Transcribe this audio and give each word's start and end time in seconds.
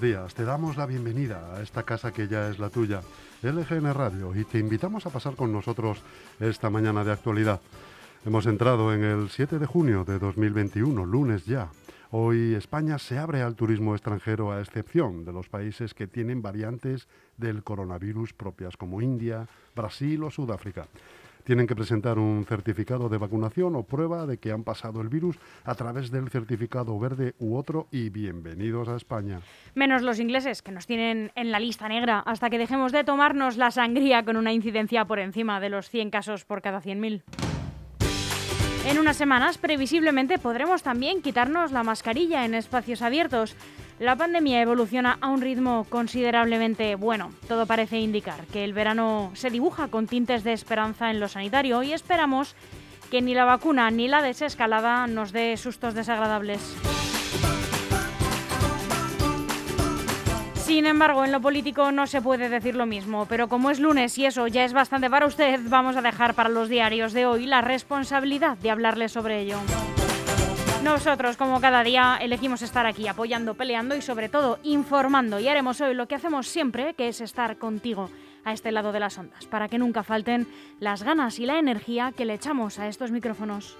Buenos 0.00 0.18
días, 0.18 0.34
te 0.34 0.44
damos 0.46 0.78
la 0.78 0.86
bienvenida 0.86 1.54
a 1.54 1.60
esta 1.60 1.82
casa 1.82 2.10
que 2.10 2.26
ya 2.26 2.48
es 2.48 2.58
la 2.58 2.70
tuya, 2.70 3.02
LGN 3.42 3.92
Radio, 3.92 4.34
y 4.34 4.46
te 4.46 4.58
invitamos 4.58 5.04
a 5.04 5.10
pasar 5.10 5.36
con 5.36 5.52
nosotros 5.52 6.00
esta 6.38 6.70
mañana 6.70 7.04
de 7.04 7.12
actualidad. 7.12 7.60
Hemos 8.24 8.46
entrado 8.46 8.94
en 8.94 9.04
el 9.04 9.28
7 9.28 9.58
de 9.58 9.66
junio 9.66 10.04
de 10.04 10.18
2021, 10.18 11.04
lunes 11.04 11.44
ya. 11.44 11.68
Hoy 12.12 12.54
España 12.54 12.98
se 12.98 13.18
abre 13.18 13.42
al 13.42 13.56
turismo 13.56 13.94
extranjero 13.94 14.52
a 14.52 14.62
excepción 14.62 15.26
de 15.26 15.34
los 15.34 15.50
países 15.50 15.92
que 15.92 16.06
tienen 16.06 16.40
variantes 16.40 17.06
del 17.36 17.62
coronavirus 17.62 18.32
propias 18.32 18.78
como 18.78 19.02
India, 19.02 19.48
Brasil 19.76 20.24
o 20.24 20.30
Sudáfrica 20.30 20.86
tienen 21.44 21.66
que 21.66 21.76
presentar 21.76 22.18
un 22.18 22.44
certificado 22.44 23.08
de 23.08 23.18
vacunación 23.18 23.76
o 23.76 23.82
prueba 23.82 24.26
de 24.26 24.38
que 24.38 24.52
han 24.52 24.64
pasado 24.64 25.00
el 25.00 25.08
virus 25.08 25.36
a 25.64 25.74
través 25.74 26.10
del 26.10 26.30
certificado 26.30 26.98
verde 26.98 27.34
u 27.38 27.56
otro 27.56 27.88
y 27.90 28.10
bienvenidos 28.10 28.88
a 28.88 28.96
España. 28.96 29.40
Menos 29.74 30.02
los 30.02 30.18
ingleses, 30.20 30.62
que 30.62 30.72
nos 30.72 30.86
tienen 30.86 31.32
en 31.34 31.50
la 31.50 31.60
lista 31.60 31.88
negra 31.88 32.20
hasta 32.20 32.50
que 32.50 32.58
dejemos 32.58 32.92
de 32.92 33.04
tomarnos 33.04 33.56
la 33.56 33.70
sangría 33.70 34.24
con 34.24 34.36
una 34.36 34.52
incidencia 34.52 35.04
por 35.04 35.18
encima 35.18 35.60
de 35.60 35.70
los 35.70 35.88
100 35.88 36.10
casos 36.10 36.44
por 36.44 36.62
cada 36.62 36.80
100.000. 36.80 37.22
En 38.86 38.98
unas 38.98 39.18
semanas, 39.18 39.58
previsiblemente, 39.58 40.38
podremos 40.38 40.82
también 40.82 41.20
quitarnos 41.20 41.70
la 41.70 41.82
mascarilla 41.82 42.46
en 42.46 42.54
espacios 42.54 43.02
abiertos. 43.02 43.54
La 44.00 44.16
pandemia 44.16 44.62
evoluciona 44.62 45.18
a 45.20 45.28
un 45.28 45.42
ritmo 45.42 45.86
considerablemente 45.90 46.94
bueno. 46.94 47.32
Todo 47.46 47.66
parece 47.66 47.98
indicar 48.00 48.46
que 48.46 48.64
el 48.64 48.72
verano 48.72 49.30
se 49.34 49.50
dibuja 49.50 49.88
con 49.88 50.06
tintes 50.06 50.42
de 50.42 50.54
esperanza 50.54 51.10
en 51.10 51.20
lo 51.20 51.28
sanitario 51.28 51.82
y 51.82 51.92
esperamos 51.92 52.56
que 53.10 53.20
ni 53.20 53.34
la 53.34 53.44
vacuna 53.44 53.90
ni 53.90 54.08
la 54.08 54.22
desescalada 54.22 55.06
nos 55.06 55.32
dé 55.32 55.54
sustos 55.58 55.92
desagradables. 55.92 56.62
Sin 60.54 60.86
embargo, 60.86 61.22
en 61.26 61.32
lo 61.32 61.42
político 61.42 61.92
no 61.92 62.06
se 62.06 62.22
puede 62.22 62.48
decir 62.48 62.76
lo 62.76 62.86
mismo, 62.86 63.26
pero 63.26 63.48
como 63.48 63.70
es 63.70 63.80
lunes 63.80 64.16
y 64.16 64.24
eso 64.24 64.46
ya 64.46 64.64
es 64.64 64.72
bastante 64.72 65.10
para 65.10 65.26
usted, 65.26 65.60
vamos 65.64 65.96
a 65.96 66.00
dejar 66.00 66.32
para 66.32 66.48
los 66.48 66.70
diarios 66.70 67.12
de 67.12 67.26
hoy 67.26 67.44
la 67.44 67.60
responsabilidad 67.60 68.56
de 68.56 68.70
hablarle 68.70 69.10
sobre 69.10 69.40
ello. 69.40 69.58
Nosotros, 70.82 71.36
como 71.36 71.60
cada 71.60 71.82
día, 71.82 72.18
elegimos 72.20 72.62
estar 72.62 72.86
aquí 72.86 73.06
apoyando, 73.06 73.54
peleando 73.54 73.94
y 73.94 74.02
sobre 74.02 74.28
todo 74.28 74.58
informando 74.62 75.38
y 75.38 75.48
haremos 75.48 75.80
hoy 75.80 75.94
lo 75.94 76.08
que 76.08 76.14
hacemos 76.14 76.48
siempre, 76.48 76.94
que 76.94 77.08
es 77.08 77.20
estar 77.20 77.58
contigo 77.58 78.10
a 78.44 78.52
este 78.52 78.72
lado 78.72 78.90
de 78.92 79.00
las 79.00 79.18
ondas, 79.18 79.46
para 79.46 79.68
que 79.68 79.78
nunca 79.78 80.02
falten 80.02 80.46
las 80.80 81.02
ganas 81.02 81.38
y 81.38 81.46
la 81.46 81.58
energía 81.58 82.12
que 82.16 82.24
le 82.24 82.34
echamos 82.34 82.78
a 82.78 82.88
estos 82.88 83.10
micrófonos 83.10 83.76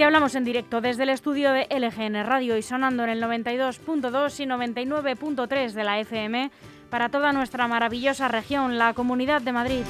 te 0.00 0.04
hablamos 0.06 0.34
en 0.34 0.44
directo 0.44 0.80
desde 0.80 1.02
el 1.02 1.10
estudio 1.10 1.52
de 1.52 1.66
LGN 1.68 2.24
Radio 2.24 2.56
y 2.56 2.62
sonando 2.62 3.04
en 3.04 3.10
el 3.10 3.22
92.2 3.22 4.40
y 4.40 4.46
99.3 4.46 5.72
de 5.72 5.84
la 5.84 6.00
FM 6.00 6.50
para 6.88 7.10
toda 7.10 7.34
nuestra 7.34 7.68
maravillosa 7.68 8.26
región, 8.26 8.78
la 8.78 8.94
Comunidad 8.94 9.42
de 9.42 9.52
Madrid. 9.52 9.84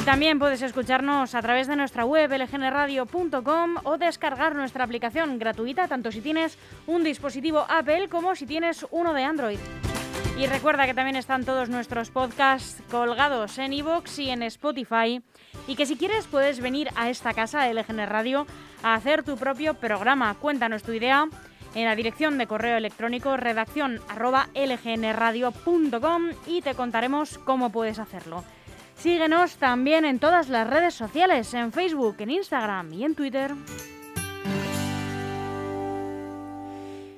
Y 0.00 0.02
también 0.02 0.38
puedes 0.38 0.62
escucharnos 0.62 1.34
a 1.34 1.42
través 1.42 1.66
de 1.66 1.76
nuestra 1.76 2.06
web 2.06 2.32
lgnradio.com 2.32 3.74
o 3.84 3.98
descargar 3.98 4.54
nuestra 4.54 4.82
aplicación 4.84 5.38
gratuita 5.38 5.88
tanto 5.88 6.10
si 6.10 6.22
tienes 6.22 6.56
un 6.86 7.04
dispositivo 7.04 7.66
Apple 7.68 8.08
como 8.08 8.34
si 8.34 8.46
tienes 8.46 8.86
uno 8.92 9.12
de 9.12 9.24
Android. 9.24 9.58
Y 10.38 10.46
recuerda 10.46 10.86
que 10.86 10.94
también 10.94 11.16
están 11.16 11.44
todos 11.44 11.68
nuestros 11.68 12.08
podcasts 12.08 12.82
colgados 12.90 13.58
en 13.58 13.74
iVoox 13.74 14.20
y 14.20 14.30
en 14.30 14.42
Spotify 14.44 15.20
y 15.66 15.76
que 15.76 15.84
si 15.84 15.96
quieres 15.96 16.26
puedes 16.26 16.60
venir 16.60 16.88
a 16.96 17.10
esta 17.10 17.34
casa 17.34 17.64
de 17.64 17.74
LGN 17.74 18.06
Radio 18.06 18.46
a 18.82 18.94
hacer 18.94 19.22
tu 19.22 19.36
propio 19.36 19.74
programa. 19.74 20.34
Cuéntanos 20.40 20.82
tu 20.82 20.92
idea 20.92 21.28
en 21.74 21.84
la 21.84 21.94
dirección 21.94 22.38
de 22.38 22.46
correo 22.46 22.78
electrónico 22.78 23.36
redacción 23.36 24.00
lgnradio.com 24.54 26.30
y 26.46 26.62
te 26.62 26.74
contaremos 26.74 27.36
cómo 27.36 27.70
puedes 27.70 27.98
hacerlo. 27.98 28.42
Síguenos 29.00 29.56
también 29.56 30.04
en 30.04 30.18
todas 30.18 30.50
las 30.50 30.68
redes 30.68 30.92
sociales, 30.92 31.54
en 31.54 31.72
Facebook, 31.72 32.16
en 32.18 32.32
Instagram 32.32 32.92
y 32.92 33.04
en 33.04 33.14
Twitter. 33.14 33.50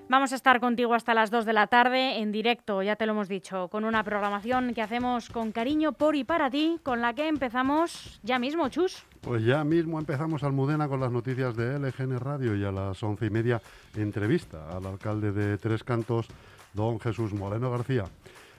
Vamos 0.09 0.32
a 0.32 0.37
estar 0.37 0.60
contigo 0.60 0.94
hasta 0.94 1.12
las 1.12 1.32
2 1.32 1.44
de 1.44 1.53
la 1.53 1.66
tarde 1.66 2.20
en 2.20 2.31
directo, 2.31 2.84
ya 2.84 2.94
te 2.94 3.04
lo 3.04 3.12
hemos 3.12 3.28
dicho, 3.28 3.66
con 3.66 3.84
una 3.84 4.04
programación 4.04 4.75
que 4.75 4.82
hacemos 4.82 5.28
con 5.28 5.50
cariño 5.50 5.91
por 5.91 6.15
y 6.15 6.22
para 6.22 6.50
ti, 6.50 6.78
con 6.84 7.00
la 7.00 7.15
que 7.15 7.26
empezamos 7.26 8.20
ya 8.22 8.38
mismo, 8.38 8.69
Chus. 8.69 9.04
Pues 9.20 9.44
ya 9.44 9.64
mismo 9.64 9.99
empezamos 9.99 10.44
Almudena 10.44 10.87
con 10.87 11.00
las 11.00 11.10
noticias 11.10 11.56
de 11.56 11.81
LGN 11.81 12.20
Radio 12.20 12.54
y 12.54 12.62
a 12.62 12.70
las 12.70 13.03
once 13.03 13.26
y 13.26 13.31
media 13.31 13.60
entrevista 13.97 14.69
al 14.70 14.87
alcalde 14.87 15.32
de 15.32 15.59
Tres 15.59 15.82
Cantos, 15.82 16.28
don 16.75 17.00
Jesús 17.00 17.32
Moreno 17.32 17.72
García. 17.72 18.04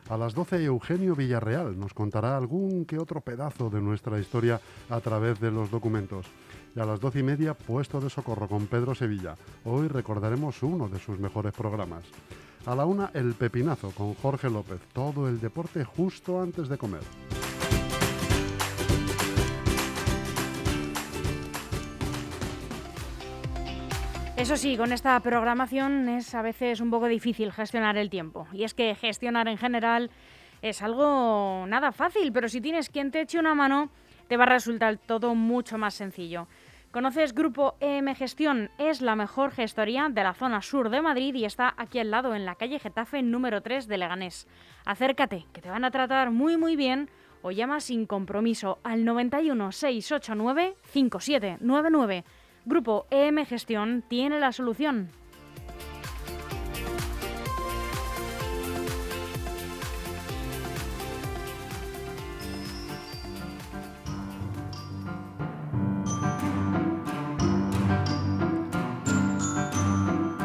A 0.10 0.18
las 0.18 0.34
12 0.34 0.66
Eugenio 0.66 1.16
Villarreal 1.16 1.80
nos 1.80 1.94
contará 1.94 2.36
algún 2.36 2.86
que 2.86 3.00
otro 3.00 3.22
pedazo 3.22 3.70
de 3.70 3.82
nuestra 3.82 4.20
historia 4.20 4.60
a 4.90 5.00
través 5.00 5.40
de 5.40 5.50
los 5.50 5.72
documentos. 5.72 6.26
Y 6.76 6.80
a 6.80 6.86
las 6.86 7.00
doce 7.00 7.20
y 7.20 7.24
media, 7.24 7.54
Puesto 7.54 8.02
de 8.02 8.10
Socorro 8.10 8.48
con 8.48 8.68
Pedro 8.68 8.96
Sevilla. 8.96 9.36
Hoy 9.64 9.88
recordaremos 9.88 10.62
uno 10.62 10.90
de 10.90 11.00
sus 11.00 11.20
mejores 11.20 11.54
programas. 11.54 12.04
A 12.66 12.76
la 12.76 12.86
una, 12.86 13.12
El 13.14 13.34
Pepinazo 13.34 13.92
con 13.92 14.14
Jorge 14.16 14.50
López. 14.50 14.82
Todo 14.94 15.30
el 15.30 15.40
deporte 15.40 15.84
justo 15.84 16.42
antes 16.42 16.68
de 16.68 16.78
comer. 16.78 17.04
Eso 24.44 24.58
sí, 24.58 24.76
con 24.76 24.92
esta 24.92 25.18
programación 25.22 26.10
es 26.10 26.36
a 26.36 26.42
veces 26.42 26.82
un 26.82 26.92
poco 26.92 27.08
difícil 27.08 27.54
gestionar 27.54 27.96
el 27.96 28.10
tiempo. 28.10 28.46
Y 28.52 28.66
es 28.66 28.74
que 28.74 28.94
gestionar 28.94 29.48
en 29.48 29.58
general 29.58 30.12
es 30.62 30.82
algo 30.82 31.64
nada 31.66 31.94
fácil, 31.94 32.34
pero 32.34 32.50
si 32.50 32.60
tienes 32.60 32.90
quien 32.90 33.10
te 33.10 33.22
eche 33.22 33.40
una 33.40 33.56
mano, 33.56 33.90
te 34.28 34.36
va 34.36 34.44
a 34.44 34.48
resultar 34.48 34.98
todo 34.98 35.34
mucho 35.34 35.78
más 35.78 35.94
sencillo. 35.94 36.50
¿Conoces 36.92 37.34
Grupo 37.34 37.78
EM 37.80 38.14
Gestión? 38.16 38.70
Es 38.78 39.00
la 39.00 39.16
mejor 39.16 39.52
gestoría 39.52 40.10
de 40.12 40.24
la 40.24 40.34
zona 40.34 40.62
sur 40.62 40.90
de 40.90 41.02
Madrid 41.02 41.34
y 41.36 41.46
está 41.46 41.74
aquí 41.78 42.00
al 42.00 42.12
lado, 42.12 42.36
en 42.36 42.44
la 42.44 42.56
calle 42.56 42.80
Getafe 42.80 43.22
número 43.22 43.62
3 43.62 43.88
de 43.88 43.98
Leganés. 43.98 44.50
Acércate, 44.84 45.46
que 45.54 45.62
te 45.62 45.70
van 45.70 45.86
a 45.86 45.92
tratar 45.92 46.32
muy 46.32 46.58
muy 46.58 46.76
bien 46.76 47.10
o 47.44 47.52
llama 47.52 47.80
sin 47.80 48.06
compromiso 48.06 48.80
al 48.84 49.06
91 49.06 49.72
689 49.72 50.76
5799. 50.84 52.26
Grupo 52.66 53.08
EM 53.12 53.46
Gestión 53.46 54.04
tiene 54.08 54.40
la 54.40 54.54
solución. 54.54 55.10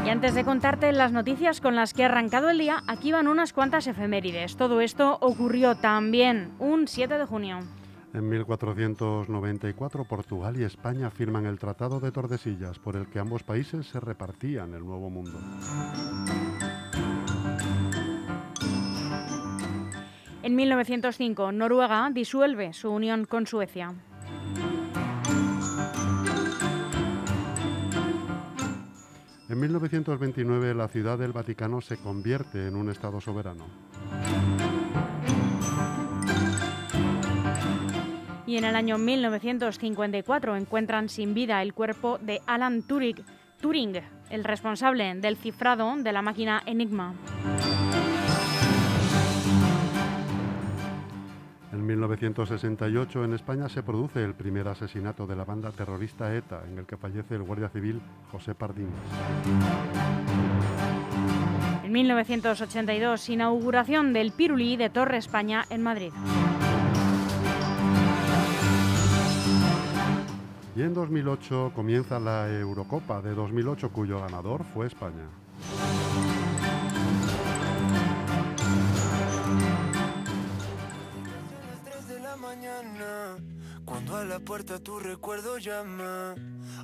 Y 0.04 0.10
antes 0.10 0.34
de 0.34 0.44
contarte 0.44 0.90
las 0.90 1.12
noticias 1.12 1.60
con 1.60 1.76
las 1.76 1.94
que 1.94 2.02
ha 2.02 2.06
arrancado 2.06 2.50
el 2.50 2.58
día, 2.58 2.82
aquí 2.88 3.12
van 3.12 3.28
unas 3.28 3.52
cuantas 3.52 3.86
efemérides. 3.86 4.56
Todo 4.56 4.80
esto 4.80 5.18
ocurrió 5.20 5.76
también 5.76 6.50
un 6.58 6.88
7 6.88 7.16
de 7.16 7.26
junio. 7.26 7.60
En 8.14 8.26
1494, 8.28 10.04
Portugal 10.04 10.58
y 10.58 10.64
España 10.64 11.10
firman 11.10 11.44
el 11.44 11.58
Tratado 11.58 12.00
de 12.00 12.10
Tordesillas, 12.10 12.78
por 12.78 12.96
el 12.96 13.06
que 13.08 13.18
ambos 13.18 13.42
países 13.42 13.86
se 13.86 14.00
repartían 14.00 14.72
el 14.72 14.84
Nuevo 14.84 15.10
Mundo. 15.10 15.38
En 20.42 20.56
1905, 20.56 21.52
Noruega 21.52 22.10
disuelve 22.10 22.72
su 22.72 22.90
unión 22.90 23.26
con 23.26 23.46
Suecia. 23.46 23.94
En 29.50 29.60
1929, 29.60 30.74
la 30.74 30.88
Ciudad 30.88 31.18
del 31.18 31.32
Vaticano 31.32 31.82
se 31.82 31.98
convierte 31.98 32.68
en 32.68 32.76
un 32.76 32.88
Estado 32.88 33.20
soberano. 33.20 33.66
Y 38.48 38.56
en 38.56 38.64
el 38.64 38.74
año 38.74 38.96
1954 38.96 40.56
encuentran 40.56 41.10
sin 41.10 41.34
vida 41.34 41.60
el 41.60 41.74
cuerpo 41.74 42.16
de 42.16 42.40
Alan 42.46 42.82
Turing, 42.82 43.16
Turing 43.60 44.00
el 44.30 44.42
responsable 44.42 45.14
del 45.16 45.36
cifrado 45.36 45.94
de 45.98 46.12
la 46.12 46.22
máquina 46.22 46.62
Enigma. 46.64 47.12
En 51.72 51.86
1968 51.86 53.24
en 53.24 53.34
España 53.34 53.68
se 53.68 53.82
produce 53.82 54.24
el 54.24 54.32
primer 54.32 54.66
asesinato 54.68 55.26
de 55.26 55.36
la 55.36 55.44
banda 55.44 55.70
terrorista 55.70 56.34
ETA, 56.34 56.62
en 56.66 56.78
el 56.78 56.86
que 56.86 56.96
fallece 56.96 57.34
el 57.34 57.42
guardia 57.42 57.68
civil 57.68 58.00
José 58.32 58.54
Pardines. 58.54 58.94
En 61.84 61.92
1982, 61.92 63.28
inauguración 63.28 64.14
del 64.14 64.32
Pirulí 64.32 64.78
de 64.78 64.88
Torre 64.88 65.18
España 65.18 65.66
en 65.68 65.82
Madrid. 65.82 66.12
Y 70.78 70.82
en 70.82 70.94
2008 70.94 71.72
comienza 71.74 72.20
la 72.20 72.48
Eurocopa 72.48 73.20
de 73.20 73.34
2008 73.34 73.90
cuyo 73.90 74.20
ganador 74.20 74.62
fue 74.62 74.86
España 74.86 75.26
la 84.28 84.38
puerta 84.40 84.78
tu 84.78 84.98
recuerdo 84.98 85.58
llama. 85.58 86.34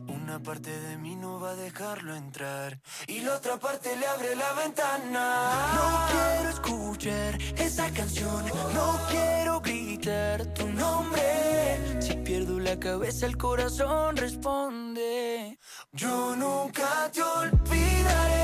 Una 0.09 0.43
parte 0.43 0.71
de 0.71 0.97
mí 0.97 1.17
no 1.17 1.41
va 1.41 1.51
a 1.51 1.55
dejarlo 1.55 2.15
entrar. 2.15 2.81
Y 3.07 3.21
la 3.21 3.35
otra 3.37 3.59
parte 3.59 3.97
le 3.97 4.07
abre 4.07 4.35
la 4.37 4.53
ventana. 4.55 5.75
No 5.75 6.07
quiero 6.11 6.51
escuchar 6.51 7.39
esa 7.59 7.91
canción. 7.93 8.45
No 8.75 8.99
quiero 9.11 9.61
gritar 9.61 10.47
tu 10.55 10.67
nombre. 10.69 12.01
Si 12.01 12.15
pierdo 12.15 12.59
la 12.59 12.79
cabeza, 12.79 13.27
el 13.27 13.37
corazón 13.37 14.17
responde. 14.17 15.59
Yo 15.93 16.37
nunca 16.37 17.11
te 17.13 17.23
olvidaré. 17.23 18.44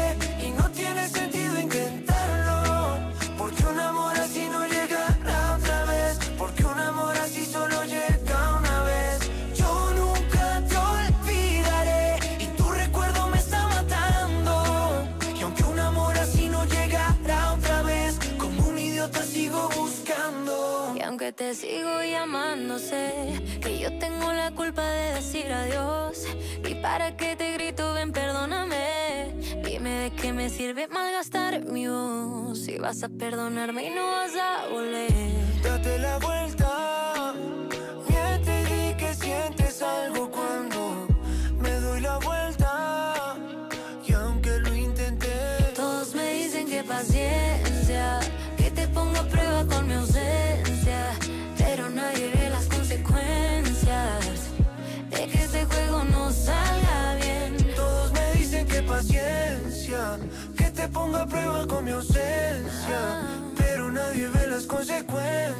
Sigo 21.54 22.00
llamando, 22.04 22.78
sé 22.78 23.12
que 23.60 23.80
yo 23.80 23.98
tengo 23.98 24.32
la 24.32 24.52
culpa 24.52 24.88
de 24.88 25.14
decir 25.14 25.50
adiós. 25.50 26.24
Y 26.64 26.76
para 26.76 27.16
que 27.16 27.34
te 27.34 27.54
grito, 27.54 27.92
ven, 27.92 28.12
perdóname. 28.12 29.34
Dime 29.64 29.90
de 29.90 30.10
qué 30.12 30.32
me 30.32 30.48
sirve 30.48 30.86
malgastar 30.86 31.64
mi 31.64 31.88
voz. 31.88 32.56
Si 32.60 32.78
vas 32.78 33.02
a 33.02 33.08
perdonarme 33.08 33.88
y 33.88 33.90
no 33.90 34.06
vas 34.06 34.36
a 34.36 34.68
volver. 34.68 35.10
Date 35.60 35.98
la 35.98 36.18
vuelta. 36.18 36.59
A 61.20 61.26
prueba 61.26 61.66
con 61.66 61.84
mi 61.84 61.90
ausencia. 61.90 63.00
Pero 63.56 63.90
nadie 63.90 64.28
ve 64.28 64.46
las 64.46 64.64
consecuencias. 64.64 65.54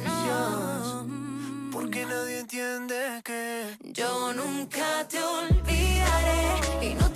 Porque 1.71 2.05
nadie 2.05 2.39
entiende 2.39 3.21
que 3.23 3.77
Yo 3.93 4.33
nunca 4.33 5.07
te 5.07 5.19
olvidaré 5.19 6.87
y 6.87 6.93
no 6.95 7.10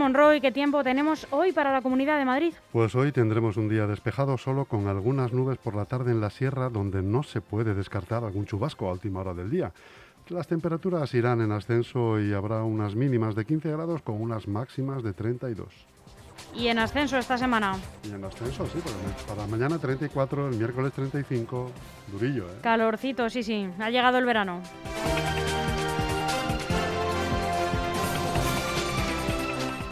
Monroy, 0.00 0.40
¿qué 0.40 0.50
tiempo 0.50 0.82
tenemos 0.82 1.26
hoy 1.30 1.52
para 1.52 1.72
la 1.72 1.82
Comunidad 1.82 2.18
de 2.18 2.24
Madrid? 2.24 2.54
Pues 2.72 2.94
hoy 2.94 3.12
tendremos 3.12 3.58
un 3.58 3.68
día 3.68 3.86
despejado 3.86 4.38
solo 4.38 4.64
con 4.64 4.88
algunas 4.88 5.34
nubes 5.34 5.58
por 5.58 5.76
la 5.76 5.84
tarde 5.84 6.10
en 6.10 6.22
la 6.22 6.30
sierra 6.30 6.70
donde 6.70 7.02
no 7.02 7.22
se 7.22 7.42
puede 7.42 7.74
descartar 7.74 8.24
algún 8.24 8.46
chubasco 8.46 8.88
a 8.88 8.92
última 8.92 9.20
hora 9.20 9.34
del 9.34 9.50
día. 9.50 9.74
Las 10.30 10.48
temperaturas 10.48 11.12
irán 11.12 11.42
en 11.42 11.52
ascenso 11.52 12.18
y 12.18 12.32
habrá 12.32 12.62
unas 12.62 12.94
mínimas 12.94 13.34
de 13.34 13.44
15 13.44 13.72
grados 13.72 14.00
con 14.00 14.22
unas 14.22 14.48
máximas 14.48 15.02
de 15.02 15.12
32. 15.12 15.68
Y 16.54 16.68
en 16.68 16.78
ascenso 16.78 17.18
esta 17.18 17.36
semana. 17.36 17.76
Y 18.02 18.14
en 18.14 18.24
ascenso, 18.24 18.66
sí, 18.68 18.78
para 19.28 19.46
mañana 19.48 19.78
34, 19.78 20.48
el 20.48 20.56
miércoles 20.56 20.94
35, 20.94 21.70
durillo, 22.10 22.46
¿eh? 22.46 22.60
Calorcito, 22.62 23.28
sí, 23.28 23.42
sí. 23.42 23.68
Ha 23.78 23.90
llegado 23.90 24.16
el 24.16 24.24
verano. 24.24 24.62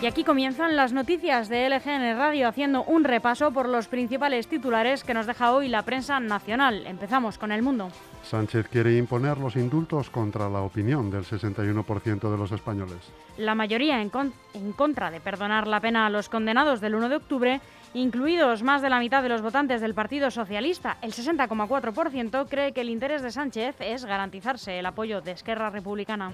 Y 0.00 0.06
aquí 0.06 0.22
comienzan 0.22 0.76
las 0.76 0.92
noticias 0.92 1.48
de 1.48 1.68
LGN 1.68 2.16
Radio 2.16 2.46
haciendo 2.46 2.84
un 2.84 3.02
repaso 3.02 3.50
por 3.50 3.68
los 3.68 3.88
principales 3.88 4.46
titulares 4.46 5.02
que 5.02 5.12
nos 5.12 5.26
deja 5.26 5.50
hoy 5.52 5.66
la 5.66 5.82
prensa 5.82 6.20
nacional. 6.20 6.86
Empezamos 6.86 7.36
con 7.36 7.50
el 7.50 7.62
mundo. 7.62 7.90
Sánchez 8.22 8.68
quiere 8.68 8.96
imponer 8.96 9.38
los 9.38 9.56
indultos 9.56 10.08
contra 10.08 10.48
la 10.48 10.60
opinión 10.60 11.10
del 11.10 11.24
61% 11.24 12.30
de 12.30 12.36
los 12.38 12.52
españoles. 12.52 12.98
La 13.38 13.56
mayoría 13.56 14.00
en, 14.00 14.08
con- 14.10 14.32
en 14.54 14.70
contra 14.72 15.10
de 15.10 15.20
perdonar 15.20 15.66
la 15.66 15.80
pena 15.80 16.06
a 16.06 16.10
los 16.10 16.28
condenados 16.28 16.80
del 16.80 16.94
1 16.94 17.08
de 17.08 17.16
octubre, 17.16 17.60
incluidos 17.92 18.62
más 18.62 18.82
de 18.82 18.90
la 18.90 19.00
mitad 19.00 19.24
de 19.24 19.30
los 19.30 19.42
votantes 19.42 19.80
del 19.80 19.94
Partido 19.94 20.30
Socialista, 20.30 20.98
el 21.02 21.12
60,4% 21.12 22.46
cree 22.48 22.72
que 22.72 22.82
el 22.82 22.90
interés 22.90 23.22
de 23.22 23.32
Sánchez 23.32 23.74
es 23.80 24.04
garantizarse 24.04 24.78
el 24.78 24.86
apoyo 24.86 25.22
de 25.22 25.32
Esquerra 25.32 25.70
Republicana. 25.70 26.30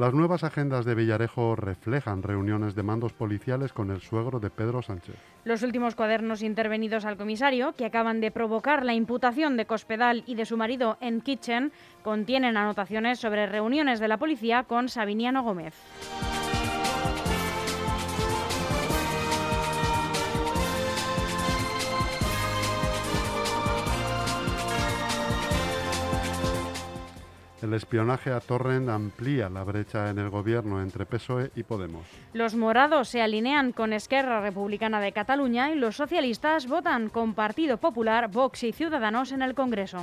Las 0.00 0.14
nuevas 0.14 0.44
agendas 0.44 0.86
de 0.86 0.94
Villarejo 0.94 1.56
reflejan 1.56 2.22
reuniones 2.22 2.74
de 2.74 2.82
mandos 2.82 3.12
policiales 3.12 3.74
con 3.74 3.90
el 3.90 4.00
suegro 4.00 4.40
de 4.40 4.48
Pedro 4.48 4.80
Sánchez. 4.80 5.14
Los 5.44 5.62
últimos 5.62 5.94
cuadernos 5.94 6.40
intervenidos 6.40 7.04
al 7.04 7.18
comisario, 7.18 7.74
que 7.74 7.84
acaban 7.84 8.22
de 8.22 8.30
provocar 8.30 8.82
la 8.82 8.94
imputación 8.94 9.58
de 9.58 9.66
Cospedal 9.66 10.22
y 10.24 10.36
de 10.36 10.46
su 10.46 10.56
marido 10.56 10.96
en 11.02 11.20
Kitchen, 11.20 11.70
contienen 12.02 12.56
anotaciones 12.56 13.18
sobre 13.18 13.46
reuniones 13.46 14.00
de 14.00 14.08
la 14.08 14.16
policía 14.16 14.62
con 14.62 14.88
Sabiniano 14.88 15.42
Gómez. 15.42 15.74
El 27.62 27.74
espionaje 27.74 28.32
a 28.32 28.40
Torrent 28.40 28.88
amplía 28.88 29.50
la 29.50 29.64
brecha 29.64 30.08
en 30.08 30.18
el 30.18 30.30
gobierno 30.30 30.80
entre 30.80 31.04
PSOE 31.04 31.50
y 31.54 31.62
Podemos. 31.62 32.06
Los 32.32 32.54
morados 32.54 33.08
se 33.08 33.20
alinean 33.20 33.72
con 33.72 33.92
Esquerra 33.92 34.40
Republicana 34.40 35.00
de 35.00 35.12
Cataluña 35.12 35.70
y 35.70 35.74
los 35.74 35.96
socialistas 35.96 36.66
votan 36.66 37.10
con 37.10 37.34
Partido 37.34 37.76
Popular, 37.76 38.30
Vox 38.30 38.64
y 38.64 38.72
Ciudadanos 38.72 39.32
en 39.32 39.42
el 39.42 39.54
Congreso. 39.54 39.98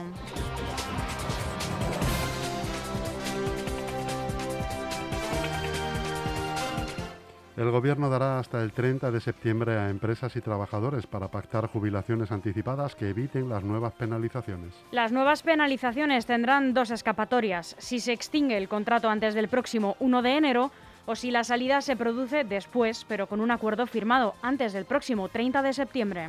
El 7.58 7.72
Gobierno 7.72 8.08
dará 8.08 8.38
hasta 8.38 8.62
el 8.62 8.72
30 8.72 9.10
de 9.10 9.20
septiembre 9.20 9.80
a 9.80 9.90
empresas 9.90 10.36
y 10.36 10.42
trabajadores 10.42 11.08
para 11.08 11.30
pactar 11.30 11.66
jubilaciones 11.66 12.32
anticipadas 12.32 12.94
que 12.94 13.10
eviten 13.10 13.50
las 13.50 13.64
nuevas 13.64 13.94
penalizaciones. 13.94 14.76
Las 14.92 15.12
nuevas 15.12 15.42
penalizaciones 15.42 16.28
tendrán 16.28 16.76
dos 16.76 16.92
escapatorias, 16.92 17.76
si 17.80 18.00
se 18.00 18.14
extingue 18.14 18.58
el 18.58 18.70
contrato 18.70 19.10
antes 19.10 19.34
del 19.34 19.48
próximo 19.48 19.98
1 20.00 20.22
de 20.22 20.38
enero 20.38 20.72
o 21.08 21.16
si 21.16 21.32
la 21.32 21.44
salida 21.44 21.82
se 21.82 21.96
produce 21.96 22.44
después, 22.44 23.06
pero 23.10 23.26
con 23.26 23.42
un 23.42 23.50
acuerdo 23.50 23.88
firmado 23.88 24.36
antes 24.44 24.72
del 24.72 24.86
próximo 24.86 25.28
30 25.28 25.64
de 25.64 25.74
septiembre. 25.74 26.28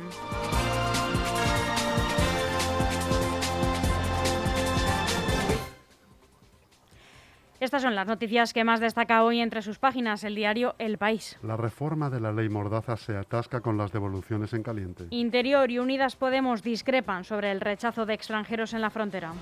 Estas 7.59 7.81
son 7.81 7.93
las 7.93 8.07
noticias 8.07 8.53
que 8.53 8.63
más 8.63 8.79
destaca 8.79 9.21
hoy 9.21 9.41
entre 9.41 9.61
sus 9.61 9.79
páginas 9.79 10.23
el 10.23 10.33
diario 10.33 10.75
El 10.79 10.97
País. 10.97 11.37
La 11.43 11.57
reforma 11.57 12.09
de 12.09 12.21
la 12.21 12.31
ley 12.31 12.47
Mordaza 12.47 12.95
se 12.95 13.17
atasca 13.17 13.59
con 13.59 13.77
las 13.77 13.91
devoluciones 13.91 14.53
en 14.53 14.63
caliente. 14.63 15.07
Interior 15.09 15.69
y 15.69 15.79
Unidas 15.79 16.15
Podemos 16.15 16.63
discrepan 16.63 17.25
sobre 17.25 17.51
el 17.51 17.59
rechazo 17.59 18.05
de 18.05 18.13
extranjeros 18.13 18.73
en 18.73 18.79
la 18.79 18.89
frontera. 18.89 19.33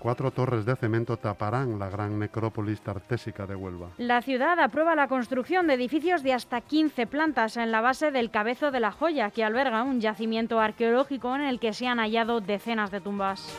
Cuatro 0.00 0.30
torres 0.30 0.64
de 0.64 0.76
cemento 0.76 1.18
taparán 1.18 1.78
la 1.78 1.90
gran 1.90 2.18
necrópolis 2.18 2.80
tartésica 2.80 3.46
de 3.46 3.54
Huelva. 3.54 3.90
La 3.98 4.22
ciudad 4.22 4.58
aprueba 4.58 4.94
la 4.94 5.08
construcción 5.08 5.66
de 5.66 5.74
edificios 5.74 6.22
de 6.22 6.32
hasta 6.32 6.62
15 6.62 7.06
plantas 7.06 7.58
en 7.58 7.70
la 7.70 7.82
base 7.82 8.10
del 8.10 8.30
Cabezo 8.30 8.70
de 8.70 8.80
la 8.80 8.92
Joya, 8.92 9.30
que 9.30 9.44
alberga 9.44 9.82
un 9.82 10.00
yacimiento 10.00 10.58
arqueológico 10.58 11.34
en 11.34 11.42
el 11.42 11.60
que 11.60 11.74
se 11.74 11.86
han 11.86 11.98
hallado 11.98 12.40
decenas 12.40 12.90
de 12.90 13.02
tumbas. 13.02 13.54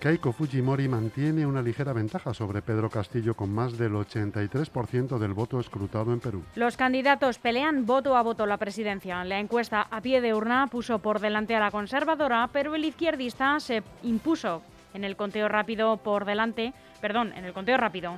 Keiko 0.00 0.30
Fujimori 0.30 0.86
mantiene 0.86 1.44
una 1.44 1.60
ligera 1.60 1.92
ventaja 1.92 2.32
sobre 2.32 2.62
Pedro 2.62 2.88
Castillo 2.88 3.34
con 3.34 3.52
más 3.52 3.76
del 3.76 3.94
83% 3.94 5.18
del 5.18 5.32
voto 5.32 5.58
escrutado 5.58 6.12
en 6.12 6.20
Perú. 6.20 6.44
Los 6.54 6.76
candidatos 6.76 7.38
pelean 7.38 7.84
voto 7.84 8.16
a 8.16 8.22
voto 8.22 8.46
la 8.46 8.58
presidencia. 8.58 9.24
La 9.24 9.40
encuesta 9.40 9.88
a 9.90 10.00
pie 10.00 10.20
de 10.20 10.34
urna 10.34 10.68
puso 10.68 11.00
por 11.00 11.18
delante 11.18 11.56
a 11.56 11.60
la 11.60 11.72
conservadora, 11.72 12.48
pero 12.52 12.76
el 12.76 12.84
izquierdista 12.84 13.58
se 13.58 13.82
impuso 14.04 14.62
en 14.94 15.02
el 15.02 15.16
conteo 15.16 15.48
rápido 15.48 15.96
por 15.96 16.24
delante, 16.24 16.72
perdón, 17.00 17.32
en 17.36 17.44
el 17.44 17.52
conteo 17.52 17.76
rápido. 17.76 18.14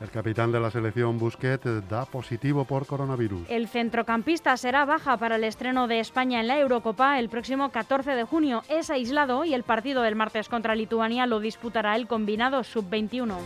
El 0.00 0.10
capitán 0.10 0.50
de 0.50 0.58
la 0.58 0.70
selección 0.70 1.18
Busquets 1.18 1.86
da 1.86 2.06
positivo 2.06 2.64
por 2.64 2.86
coronavirus. 2.86 3.42
El 3.50 3.68
centrocampista 3.68 4.56
será 4.56 4.86
baja 4.86 5.18
para 5.18 5.36
el 5.36 5.44
estreno 5.44 5.88
de 5.88 6.00
España 6.00 6.40
en 6.40 6.46
la 6.46 6.58
Eurocopa 6.58 7.18
el 7.18 7.28
próximo 7.28 7.70
14 7.70 8.12
de 8.12 8.24
junio. 8.24 8.62
Es 8.70 8.88
aislado 8.88 9.44
y 9.44 9.52
el 9.52 9.62
partido 9.62 10.00
del 10.00 10.16
martes 10.16 10.48
contra 10.48 10.74
Lituania 10.74 11.26
lo 11.26 11.38
disputará 11.38 11.96
el 11.96 12.06
combinado 12.06 12.64
sub-21. 12.64 13.36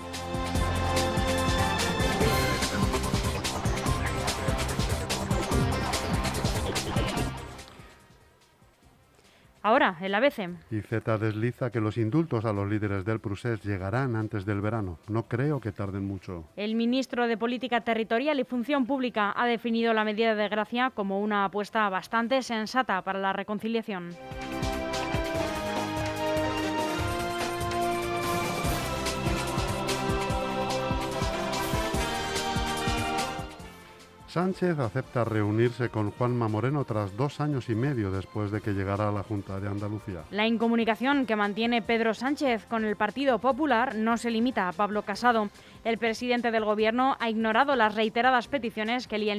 Ahora, 9.64 9.96
el 10.02 10.14
ABC. 10.14 10.50
Y 10.70 10.82
Z 10.82 11.16
desliza 11.16 11.70
que 11.70 11.80
los 11.80 11.96
indultos 11.96 12.44
a 12.44 12.52
los 12.52 12.68
líderes 12.68 13.06
del 13.06 13.18
Prusés 13.18 13.64
llegarán 13.64 14.14
antes 14.14 14.44
del 14.44 14.60
verano. 14.60 14.98
No 15.08 15.26
creo 15.26 15.58
que 15.58 15.72
tarden 15.72 16.06
mucho. 16.06 16.44
El 16.54 16.74
ministro 16.74 17.26
de 17.26 17.38
Política 17.38 17.80
Territorial 17.80 18.38
y 18.38 18.44
Función 18.44 18.84
Pública 18.84 19.32
ha 19.34 19.46
definido 19.46 19.94
la 19.94 20.04
medida 20.04 20.34
de 20.34 20.50
gracia 20.50 20.90
como 20.90 21.18
una 21.18 21.46
apuesta 21.46 21.88
bastante 21.88 22.42
sensata 22.42 23.00
para 23.00 23.18
la 23.18 23.32
reconciliación. 23.32 24.10
Sánchez 34.34 34.80
acepta 34.80 35.24
reunirse 35.24 35.90
con 35.90 36.10
Juanma 36.10 36.48
Moreno 36.48 36.84
tras 36.84 37.16
dos 37.16 37.40
años 37.40 37.68
y 37.68 37.76
medio 37.76 38.10
después 38.10 38.50
de 38.50 38.60
que 38.60 38.72
llegara 38.72 39.08
a 39.08 39.12
la 39.12 39.22
Junta 39.22 39.60
de 39.60 39.68
Andalucía. 39.68 40.24
La 40.32 40.44
incomunicación 40.44 41.24
que 41.24 41.36
mantiene 41.36 41.82
Pedro 41.82 42.14
Sánchez 42.14 42.66
con 42.66 42.84
el 42.84 42.96
Partido 42.96 43.38
Popular 43.38 43.94
no 43.94 44.16
se 44.16 44.32
limita 44.32 44.68
a 44.68 44.72
Pablo 44.72 45.02
Casado. 45.02 45.50
El 45.84 45.98
presidente 45.98 46.50
del 46.50 46.64
Gobierno 46.64 47.16
ha 47.20 47.30
ignorado 47.30 47.76
las 47.76 47.94
reiteradas 47.94 48.48
peticiones 48.48 49.06
que 49.06 49.18
le 49.18 49.30
ha 49.30 49.36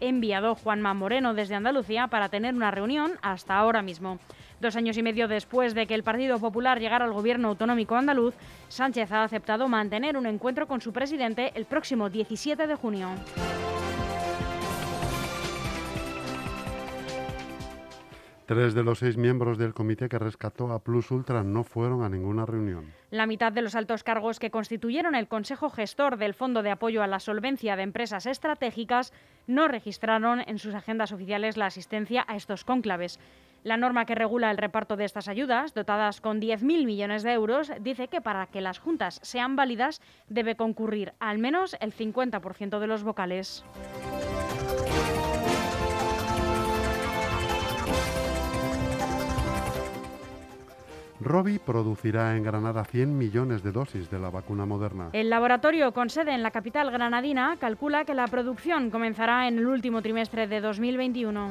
enviado, 0.00 0.54
Juanma 0.54 0.94
Moreno 0.94 1.34
desde 1.34 1.56
Andalucía 1.56 2.06
para 2.06 2.30
tener 2.30 2.54
una 2.54 2.70
reunión 2.70 3.18
hasta 3.20 3.58
ahora 3.58 3.82
mismo. 3.82 4.20
Dos 4.58 4.74
años 4.74 4.96
y 4.96 5.02
medio 5.02 5.28
después 5.28 5.74
de 5.74 5.86
que 5.86 5.94
el 5.94 6.02
Partido 6.02 6.38
Popular 6.38 6.80
llegara 6.80 7.04
al 7.04 7.12
gobierno 7.12 7.48
autonómico 7.48 7.94
andaluz, 7.94 8.34
Sánchez 8.68 9.12
ha 9.12 9.22
aceptado 9.22 9.68
mantener 9.68 10.16
un 10.16 10.24
encuentro 10.24 10.66
con 10.66 10.80
su 10.80 10.94
presidente 10.94 11.52
el 11.54 11.66
próximo 11.66 12.08
17 12.08 12.66
de 12.66 12.74
junio. 12.74 13.10
Tres 18.50 18.74
de 18.74 18.82
los 18.82 18.98
seis 18.98 19.16
miembros 19.16 19.58
del 19.58 19.74
comité 19.74 20.08
que 20.08 20.18
rescató 20.18 20.72
a 20.72 20.80
Plus 20.80 21.12
Ultra 21.12 21.44
no 21.44 21.62
fueron 21.62 22.02
a 22.02 22.08
ninguna 22.08 22.46
reunión. 22.46 22.92
La 23.12 23.26
mitad 23.28 23.52
de 23.52 23.62
los 23.62 23.76
altos 23.76 24.02
cargos 24.02 24.40
que 24.40 24.50
constituyeron 24.50 25.14
el 25.14 25.28
Consejo 25.28 25.70
Gestor 25.70 26.16
del 26.16 26.34
Fondo 26.34 26.64
de 26.64 26.72
Apoyo 26.72 27.04
a 27.04 27.06
la 27.06 27.20
Solvencia 27.20 27.76
de 27.76 27.84
Empresas 27.84 28.26
Estratégicas 28.26 29.12
no 29.46 29.68
registraron 29.68 30.40
en 30.44 30.58
sus 30.58 30.74
agendas 30.74 31.12
oficiales 31.12 31.56
la 31.56 31.66
asistencia 31.66 32.24
a 32.26 32.34
estos 32.34 32.64
cónclaves. 32.64 33.20
La 33.62 33.76
norma 33.76 34.04
que 34.04 34.16
regula 34.16 34.50
el 34.50 34.58
reparto 34.58 34.96
de 34.96 35.04
estas 35.04 35.28
ayudas, 35.28 35.72
dotadas 35.72 36.20
con 36.20 36.40
10.000 36.40 36.86
millones 36.86 37.22
de 37.22 37.34
euros, 37.34 37.70
dice 37.80 38.08
que 38.08 38.20
para 38.20 38.48
que 38.48 38.60
las 38.60 38.80
juntas 38.80 39.20
sean 39.22 39.54
válidas 39.54 40.00
debe 40.28 40.56
concurrir 40.56 41.12
al 41.20 41.38
menos 41.38 41.76
el 41.78 41.94
50% 41.94 42.80
de 42.80 42.86
los 42.88 43.04
vocales. 43.04 43.64
Robi 51.20 51.58
producirá 51.58 52.36
en 52.36 52.42
Granada 52.42 52.84
100 52.84 53.16
millones 53.16 53.62
de 53.62 53.72
dosis 53.72 54.10
de 54.10 54.18
la 54.18 54.30
vacuna 54.30 54.64
moderna. 54.64 55.10
El 55.12 55.28
laboratorio 55.28 55.92
con 55.92 56.08
sede 56.08 56.32
en 56.32 56.42
la 56.42 56.50
capital 56.50 56.90
granadina 56.90 57.56
calcula 57.60 58.04
que 58.04 58.14
la 58.14 58.26
producción 58.26 58.90
comenzará 58.90 59.46
en 59.46 59.58
el 59.58 59.66
último 59.66 60.00
trimestre 60.00 60.46
de 60.46 60.60
2021. 60.60 61.50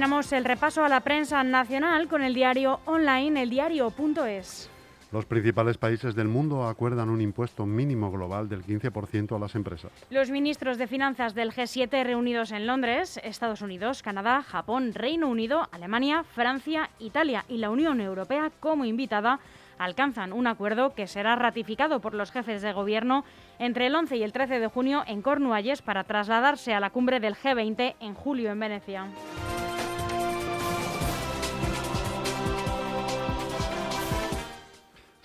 Terminamos 0.00 0.32
el 0.32 0.46
repaso 0.46 0.82
a 0.82 0.88
la 0.88 1.00
prensa 1.00 1.44
nacional 1.44 2.08
con 2.08 2.22
el 2.22 2.32
diario 2.32 2.80
online, 2.86 3.42
eldiario.es. 3.42 4.70
Los 5.12 5.26
principales 5.26 5.76
países 5.76 6.14
del 6.14 6.26
mundo 6.26 6.66
acuerdan 6.66 7.10
un 7.10 7.20
impuesto 7.20 7.66
mínimo 7.66 8.10
global 8.10 8.48
del 8.48 8.64
15% 8.64 9.36
a 9.36 9.38
las 9.38 9.54
empresas. 9.54 9.92
Los 10.08 10.30
ministros 10.30 10.78
de 10.78 10.86
Finanzas 10.86 11.34
del 11.34 11.52
G7 11.52 12.02
reunidos 12.02 12.50
en 12.50 12.66
Londres, 12.66 13.20
Estados 13.22 13.60
Unidos, 13.60 14.02
Canadá, 14.02 14.42
Japón, 14.42 14.94
Reino 14.94 15.28
Unido, 15.28 15.68
Alemania, 15.70 16.24
Francia, 16.34 16.88
Italia 16.98 17.44
y 17.46 17.58
la 17.58 17.68
Unión 17.68 18.00
Europea 18.00 18.50
como 18.58 18.86
invitada 18.86 19.38
alcanzan 19.76 20.32
un 20.32 20.46
acuerdo 20.46 20.94
que 20.94 21.08
será 21.08 21.36
ratificado 21.36 22.00
por 22.00 22.14
los 22.14 22.30
jefes 22.30 22.62
de 22.62 22.72
gobierno 22.72 23.24
entre 23.58 23.86
el 23.86 23.94
11 23.94 24.16
y 24.16 24.22
el 24.22 24.32
13 24.32 24.60
de 24.60 24.68
junio 24.68 25.04
en 25.06 25.20
Cornualles 25.20 25.82
para 25.82 26.04
trasladarse 26.04 26.72
a 26.72 26.80
la 26.80 26.88
cumbre 26.88 27.20
del 27.20 27.34
G20 27.34 27.96
en 28.00 28.14
julio 28.14 28.50
en 28.50 28.60
Venecia. 28.60 29.06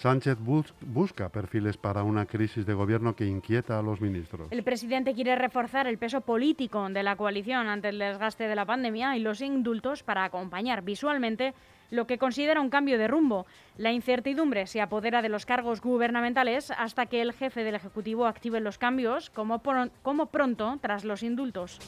Sánchez 0.06 0.38
busca 0.82 1.30
perfiles 1.30 1.78
para 1.78 2.04
una 2.04 2.28
crisis 2.28 2.64
de 2.68 2.76
gobierno 2.76 3.16
que 3.16 3.26
inquieta 3.26 3.80
a 3.80 3.82
los 3.82 4.02
ministros. 4.02 4.52
El 4.52 4.62
presidente 4.62 5.16
quiere 5.16 5.36
reforzar 5.36 5.88
el 5.88 5.98
peso 5.98 6.22
político 6.22 6.88
de 6.90 7.02
la 7.02 7.16
coalición 7.16 7.68
ante 7.68 7.90
el 7.90 7.98
desgaste 7.98 8.48
de 8.48 8.54
la 8.54 8.68
pandemia 8.68 9.18
y 9.18 9.20
los 9.20 9.42
indultos 9.42 10.04
para 10.04 10.24
acompañar 10.24 10.84
visualmente 10.84 11.56
lo 11.90 12.06
que 12.06 12.20
considera 12.20 12.62
un 12.62 12.70
cambio 12.70 13.00
de 13.00 13.08
rumbo. 13.08 13.48
La 13.80 13.94
incertidumbre 13.94 14.68
se 14.68 14.80
apodera 14.80 15.24
de 15.24 15.30
los 15.30 15.48
cargos 15.48 15.82
gubernamentales 15.82 16.70
hasta 16.70 17.08
que 17.08 17.24
el 17.24 17.34
jefe 17.34 17.64
del 17.64 17.74
Ejecutivo 17.74 18.28
active 18.28 18.60
los 18.60 18.78
cambios, 18.78 19.32
como, 19.32 19.64
como 20.04 20.28
pronto 20.28 20.78
tras 20.84 21.04
los 21.04 21.24
indultos. 21.24 21.80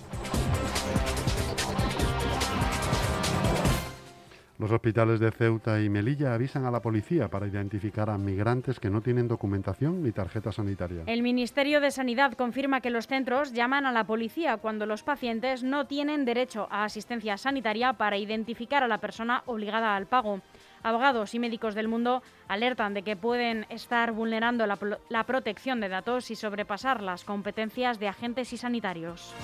Los 4.60 4.72
hospitales 4.72 5.20
de 5.20 5.30
Ceuta 5.30 5.80
y 5.80 5.88
Melilla 5.88 6.34
avisan 6.34 6.66
a 6.66 6.72
la 6.72 6.82
policía 6.82 7.28
para 7.28 7.46
identificar 7.46 8.10
a 8.10 8.18
migrantes 8.18 8.80
que 8.80 8.90
no 8.90 9.02
tienen 9.02 9.28
documentación 9.28 10.02
ni 10.02 10.12
tarjeta 10.12 10.52
sanitaria. 10.52 11.04
El 11.06 11.22
Ministerio 11.22 11.80
de 11.80 11.92
Sanidad 11.92 12.34
confirma 12.34 12.82
que 12.82 12.90
los 12.90 13.06
centros 13.06 13.54
llaman 13.54 13.86
a 13.86 13.92
la 13.92 14.06
policía 14.06 14.58
cuando 14.58 14.88
los 14.88 15.04
pacientes 15.04 15.62
no 15.62 15.86
tienen 15.86 16.26
derecho 16.26 16.68
a 16.72 16.86
asistencia 16.86 17.38
sanitaria 17.38 17.94
para 17.94 18.18
identificar 18.18 18.82
a 18.82 18.88
la 18.88 18.98
persona 18.98 19.44
obligada 19.46 19.96
al 19.96 20.08
pago. 20.08 20.42
Abogados 20.82 21.36
y 21.36 21.40
médicos 21.40 21.76
del 21.76 21.88
mundo 21.88 22.24
alertan 22.48 22.96
de 22.96 23.04
que 23.04 23.16
pueden 23.16 23.68
estar 23.70 24.12
vulnerando 24.12 24.66
la, 24.66 25.24
protección 25.24 25.80
de 25.82 25.90
datos 25.90 26.32
y 26.32 26.36
sobrepasar 26.36 27.04
las 27.04 27.24
competencias 27.24 28.00
de 28.00 28.08
agentes 28.08 28.54
y 28.54 28.58
sanitarios. 28.58 29.36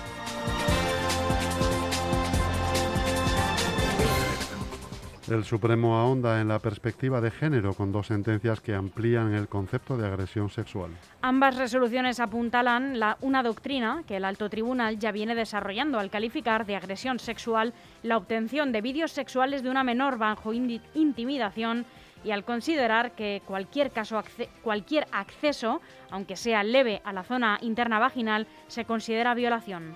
El 5.29 5.45
Supremo 5.45 5.97
ahonda 5.97 6.41
en 6.41 6.49
la 6.49 6.59
perspectiva 6.59 7.21
de 7.21 7.31
género 7.31 7.73
con 7.73 7.93
dos 7.93 8.07
sentencias 8.07 8.59
que 8.59 8.75
amplían 8.75 9.33
el 9.33 9.47
concepto 9.47 9.97
de 9.97 10.05
agresión 10.05 10.49
sexual. 10.49 10.91
Ambas 11.21 11.55
resoluciones 11.55 12.19
apuntalan 12.19 12.99
la, 12.99 13.17
una 13.21 13.41
doctrina 13.41 14.03
que 14.05 14.17
el 14.17 14.25
alto 14.25 14.49
tribunal 14.49 14.99
ya 14.99 15.13
viene 15.13 15.33
desarrollando 15.33 15.97
al 15.97 16.09
calificar 16.09 16.65
de 16.65 16.75
agresión 16.75 17.19
sexual 17.19 17.73
la 18.03 18.17
obtención 18.17 18.71
de 18.73 18.81
vídeos 18.81 19.11
sexuales 19.11 19.63
de 19.63 19.69
una 19.69 19.83
menor 19.83 20.17
bajo 20.17 20.51
intimidación 20.53 21.85
y 22.23 22.31
al 22.31 22.43
considerar 22.43 23.11
que 23.13 23.41
cualquier, 23.45 23.91
caso, 23.91 24.21
cualquier 24.61 25.07
acceso, 25.11 25.81
aunque 26.09 26.35
sea 26.35 26.63
leve 26.63 27.01
a 27.03 27.13
la 27.13 27.23
zona 27.23 27.59
interna 27.61 27.99
vaginal, 27.99 28.47
se 28.67 28.85
considera 28.85 29.33
violación. 29.33 29.95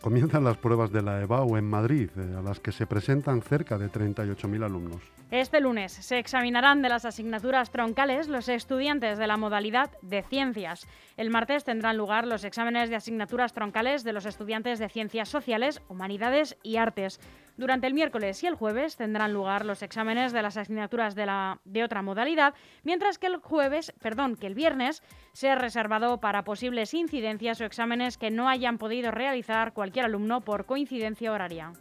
Comienzan 0.00 0.44
las 0.44 0.56
pruebas 0.56 0.90
de 0.92 1.02
la 1.02 1.20
EBAU 1.20 1.58
en 1.58 1.68
Madrid, 1.68 2.08
eh, 2.16 2.36
a 2.38 2.40
las 2.40 2.58
que 2.58 2.72
se 2.72 2.86
presentan 2.86 3.42
cerca 3.42 3.76
de 3.76 3.90
38.000 3.90 4.64
alumnos. 4.64 5.02
Este 5.30 5.60
lunes 5.60 5.92
se 5.92 6.18
examinarán 6.18 6.80
de 6.80 6.88
las 6.88 7.04
asignaturas 7.04 7.70
troncales 7.70 8.26
los 8.26 8.48
estudiantes 8.48 9.18
de 9.18 9.26
la 9.26 9.36
modalidad 9.36 9.90
de 10.00 10.22
ciencias. 10.22 10.88
El 11.18 11.28
martes 11.30 11.64
tendrán 11.64 11.98
lugar 11.98 12.26
los 12.26 12.44
exámenes 12.44 12.88
de 12.88 12.96
asignaturas 12.96 13.52
troncales 13.52 14.02
de 14.02 14.14
los 14.14 14.24
estudiantes 14.24 14.78
de 14.78 14.88
ciencias 14.88 15.28
sociales, 15.28 15.82
humanidades 15.88 16.56
y 16.62 16.78
artes. 16.78 17.20
Durante 17.60 17.86
el 17.86 17.92
miércoles 17.92 18.42
y 18.42 18.46
el 18.46 18.54
jueves 18.54 18.96
tendrán 18.96 19.34
lugar 19.34 19.66
los 19.66 19.82
exámenes 19.82 20.32
de 20.32 20.40
las 20.40 20.56
asignaturas 20.56 21.14
de, 21.14 21.26
la, 21.26 21.60
de 21.66 21.84
otra 21.84 22.00
modalidad, 22.00 22.54
mientras 22.84 23.18
que 23.18 23.26
el 23.26 23.36
jueves, 23.36 23.92
perdón, 24.00 24.36
que 24.36 24.46
el 24.46 24.54
viernes 24.54 25.02
sea 25.34 25.56
reservado 25.56 26.20
para 26.20 26.42
posibles 26.42 26.94
incidencias 26.94 27.60
o 27.60 27.66
exámenes 27.66 28.16
que 28.16 28.30
no 28.30 28.48
hayan 28.48 28.78
podido 28.78 29.10
realizar 29.10 29.74
cualquier 29.74 30.06
alumno 30.06 30.40
por 30.40 30.64
coincidencia 30.64 31.32
horaria. 31.32 31.74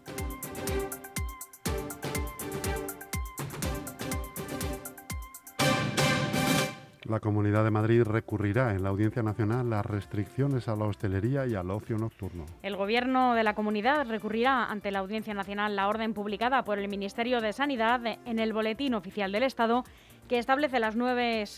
La 7.09 7.19
Comunidad 7.19 7.63
de 7.63 7.71
Madrid 7.71 8.03
recurrirá 8.03 8.75
en 8.75 8.83
la 8.83 8.89
Audiencia 8.89 9.23
Nacional 9.23 9.67
las 9.67 9.83
restricciones 9.83 10.67
a 10.67 10.75
la 10.75 10.85
hostelería 10.85 11.47
y 11.47 11.55
al 11.55 11.71
ocio 11.71 11.97
nocturno. 11.97 12.45
El 12.61 12.75
Gobierno 12.75 13.33
de 13.33 13.43
la 13.43 13.55
Comunidad 13.55 14.07
recurrirá 14.07 14.65
ante 14.65 14.91
la 14.91 14.99
Audiencia 14.99 15.33
Nacional 15.33 15.75
la 15.75 15.87
orden 15.87 16.13
publicada 16.13 16.63
por 16.63 16.77
el 16.77 16.87
Ministerio 16.87 17.41
de 17.41 17.51
Sanidad 17.51 18.01
en 18.05 18.37
el 18.37 18.53
Boletín 18.53 18.93
Oficial 18.93 19.31
del 19.31 19.41
Estado 19.41 19.85
que 20.27 20.37
establece 20.37 20.79
las, 20.79 20.95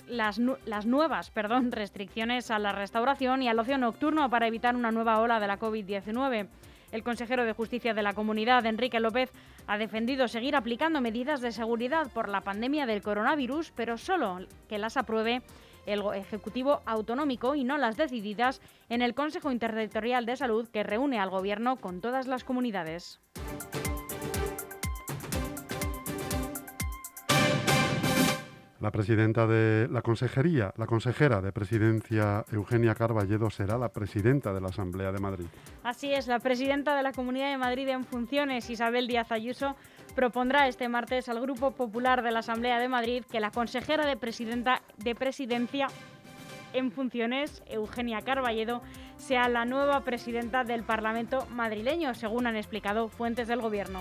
las, 0.08 0.40
las 0.40 0.86
nuevas 0.86 1.32
perdón, 1.32 1.74
restricciones 1.74 2.50
a 2.50 2.58
la 2.58 2.72
restauración 2.72 3.44
y 3.44 3.50
al 3.50 3.60
ocio 3.60 3.78
nocturno 3.78 4.30
para 4.30 4.48
evitar 4.48 4.78
una 4.78 4.94
nueva 4.94 5.20
ola 5.20 5.42
de 5.42 5.48
la 5.48 5.60
COVID-19. 5.60 6.48
El 6.92 7.04
consejero 7.04 7.46
de 7.46 7.54
Justicia 7.54 7.94
de 7.94 8.04
la 8.04 8.14
Comunidad, 8.14 8.66
Enrique 8.66 9.00
López, 9.00 9.32
ha 9.68 9.78
defendido 9.78 10.28
seguir 10.28 10.56
aplicando 10.56 11.02
medidas 11.02 11.42
de 11.42 11.52
seguridad 11.52 12.12
por 12.12 12.28
la 12.28 12.42
pandemia 12.42 12.86
del 12.86 13.02
coronavirus, 13.02 13.72
pero 13.76 13.98
solo 13.98 14.40
que 14.68 14.78
las 14.78 14.98
apruebe 14.98 15.42
el 15.86 16.04
Ejecutivo 16.14 16.82
Autonómico 16.86 17.56
y 17.56 17.64
no 17.64 17.78
las 17.78 17.98
decididas 17.98 18.62
en 18.90 19.02
el 19.02 19.16
Consejo 19.16 19.52
Interterritorial 19.52 20.26
de 20.26 20.36
Salud 20.36 20.68
que 20.68 20.84
reúne 20.84 21.20
al 21.20 21.30
Gobierno 21.30 21.78
con 21.78 22.02
todas 22.02 22.28
las 22.28 22.44
comunidades. 22.44 23.20
La 28.82 28.90
presidenta 28.90 29.46
de 29.46 29.88
la 29.92 30.02
consejería, 30.02 30.74
la 30.76 30.88
consejera 30.88 31.40
de 31.40 31.52
presidencia 31.52 32.44
Eugenia 32.52 32.96
Carballedo 32.96 33.52
será 33.52 33.78
la 33.78 33.90
presidenta 33.90 34.54
de 34.54 34.60
la 34.60 34.70
Asamblea 34.70 35.12
de 35.12 35.20
Madrid. 35.20 35.46
Así 35.84 36.12
es, 36.12 36.26
la 36.26 36.40
presidenta 36.40 36.96
de 36.96 37.04
la 37.04 37.12
Comunidad 37.12 37.52
de 37.52 37.60
Madrid 37.60 37.88
en 37.90 38.04
funciones, 38.06 38.72
Isabel 38.72 39.08
Díaz 39.08 39.32
Ayuso, 39.32 39.76
propondrá 40.16 40.68
este 40.68 40.90
martes 40.90 41.30
al 41.30 41.40
Grupo 41.42 41.72
Popular 41.72 42.24
de 42.24 42.32
la 42.32 42.40
Asamblea 42.40 42.80
de 42.80 42.90
Madrid 42.90 43.24
que 43.32 43.40
la 43.40 43.52
consejera 43.52 44.08
de, 44.08 44.18
presidenta, 44.18 44.82
de 44.98 45.14
presidencia 45.14 45.88
en 46.74 46.92
funciones, 46.92 47.62
Eugenia 47.68 48.22
Carballedo, 48.22 48.82
sea 49.18 49.48
la 49.48 49.64
nueva 49.66 50.02
presidenta 50.02 50.64
del 50.64 50.82
Parlamento 50.82 51.46
madrileño, 51.52 52.16
según 52.16 52.48
han 52.48 52.56
explicado 52.56 53.10
fuentes 53.10 53.48
del 53.48 53.62
Gobierno. 53.62 54.00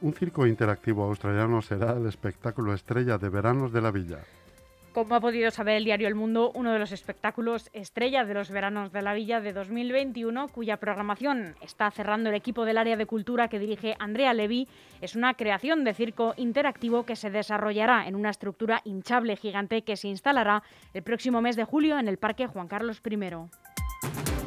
Un, 0.00 0.12
circo 0.12 0.44
interactivo 0.44 1.04
australiano 1.04 1.62
será 1.62 1.92
el 1.92 2.06
espectáculo 2.06 2.74
estrella 2.74 3.16
de 3.16 3.28
veranos 3.28 3.72
de 3.72 3.80
la 3.80 3.92
villa. 3.92 4.18
Como 4.92 5.14
ha 5.14 5.20
podido 5.20 5.52
saber 5.52 5.76
el 5.76 5.84
diario 5.84 6.08
El 6.08 6.16
Mundo, 6.16 6.50
uno 6.54 6.72
de 6.72 6.80
los 6.80 6.90
espectáculos 6.90 7.70
estrella 7.72 8.24
de 8.24 8.34
los 8.34 8.50
veranos 8.50 8.92
de 8.92 9.02
la 9.02 9.14
Villa 9.14 9.40
de 9.40 9.52
2021, 9.52 10.48
cuya 10.48 10.78
programación 10.78 11.54
está 11.62 11.90
cerrando 11.92 12.28
el 12.28 12.34
equipo 12.34 12.64
del 12.64 12.76
área 12.76 12.96
de 12.96 13.06
cultura 13.06 13.48
que 13.48 13.60
dirige 13.60 13.94
Andrea 14.00 14.34
Levy, 14.34 14.68
es 15.00 15.14
una 15.14 15.34
creación 15.34 15.84
de 15.84 15.94
circo 15.94 16.34
interactivo 16.36 17.06
que 17.06 17.16
se 17.16 17.30
desarrollará 17.30 18.06
en 18.08 18.16
una 18.16 18.30
estructura 18.30 18.82
hinchable 18.84 19.36
gigante 19.36 19.82
que 19.82 19.96
se 19.96 20.08
instalará 20.08 20.64
el 20.92 21.02
próximo 21.04 21.40
mes 21.40 21.54
de 21.54 21.64
julio 21.64 21.98
en 22.00 22.08
el 22.08 22.18
Parque 22.18 22.48
Juan 22.48 22.68
Carlos 22.68 23.00
I. 23.08 24.41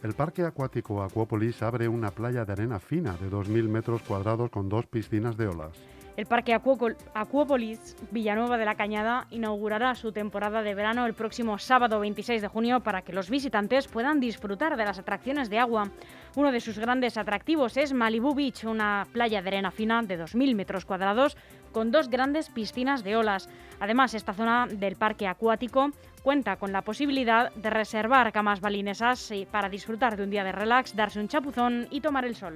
El 0.00 0.14
parque 0.14 0.44
acuático 0.44 1.02
Acuópolis 1.02 1.60
abre 1.60 1.88
una 1.88 2.12
playa 2.12 2.44
de 2.44 2.52
arena 2.52 2.78
fina 2.78 3.16
de 3.16 3.28
2.000 3.28 3.68
metros 3.68 4.00
cuadrados 4.02 4.48
con 4.48 4.68
dos 4.68 4.86
piscinas 4.86 5.36
de 5.36 5.48
olas. 5.48 5.72
El 6.16 6.26
Parque 6.26 6.52
Acuópolis 6.52 7.96
Villanueva 8.10 8.58
de 8.58 8.64
la 8.64 8.74
Cañada 8.74 9.26
inaugurará 9.30 9.94
su 9.94 10.10
temporada 10.10 10.62
de 10.62 10.74
verano 10.74 11.06
el 11.06 11.14
próximo 11.14 11.58
sábado 11.58 12.00
26 12.00 12.42
de 12.42 12.48
junio 12.48 12.80
para 12.80 13.02
que 13.02 13.12
los 13.12 13.30
visitantes 13.30 13.86
puedan 13.86 14.18
disfrutar 14.18 14.76
de 14.76 14.84
las 14.84 14.98
atracciones 14.98 15.48
de 15.48 15.60
agua. 15.60 15.90
Uno 16.34 16.50
de 16.50 16.60
sus 16.60 16.78
grandes 16.78 17.16
atractivos 17.16 17.76
es 17.76 17.92
Malibu 17.92 18.34
Beach, 18.34 18.64
una 18.64 19.06
playa 19.12 19.42
de 19.42 19.48
arena 19.48 19.70
fina 19.70 20.02
de 20.02 20.18
2.000 20.18 20.56
metros 20.56 20.84
cuadrados 20.84 21.36
con 21.70 21.92
dos 21.92 22.08
grandes 22.08 22.50
piscinas 22.50 23.04
de 23.04 23.16
olas. 23.16 23.48
Además, 23.78 24.14
esta 24.14 24.32
zona 24.32 24.66
del 24.66 24.96
parque 24.96 25.28
acuático 25.28 25.90
cuenta 26.20 26.56
con 26.56 26.72
la 26.72 26.82
posibilidad 26.82 27.52
de 27.54 27.70
reservar 27.70 28.32
camas 28.32 28.60
balinesas 28.60 29.32
para 29.50 29.68
disfrutar 29.68 30.16
de 30.16 30.24
un 30.24 30.30
día 30.30 30.44
de 30.44 30.52
relax, 30.52 30.94
darse 30.94 31.20
un 31.20 31.28
chapuzón 31.28 31.88
y 31.90 32.00
tomar 32.00 32.24
el 32.24 32.36
sol. 32.36 32.54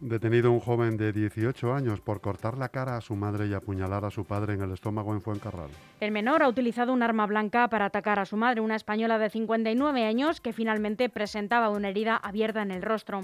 Detenido 0.00 0.52
un 0.52 0.60
joven 0.60 0.96
de 0.96 1.12
18 1.12 1.74
años 1.74 2.00
por 2.00 2.20
cortar 2.20 2.56
la 2.56 2.68
cara 2.68 2.96
a 2.96 3.00
su 3.00 3.16
madre 3.16 3.48
y 3.48 3.54
apuñalar 3.54 4.04
a 4.04 4.10
su 4.10 4.24
padre 4.24 4.54
en 4.54 4.62
el 4.62 4.70
estómago 4.70 5.12
en 5.12 5.20
Fuencarral. 5.20 5.70
El 5.98 6.12
menor 6.12 6.44
ha 6.44 6.48
utilizado 6.48 6.92
un 6.92 7.02
arma 7.02 7.26
blanca 7.26 7.68
para 7.68 7.86
atacar 7.86 8.20
a 8.20 8.24
su 8.24 8.36
madre, 8.36 8.60
una 8.60 8.76
española 8.76 9.18
de 9.18 9.28
59 9.28 10.04
años 10.04 10.40
que 10.40 10.52
finalmente 10.52 11.08
presentaba 11.08 11.68
una 11.70 11.88
herida 11.88 12.16
abierta 12.16 12.62
en 12.62 12.70
el 12.70 12.82
rostro. 12.82 13.22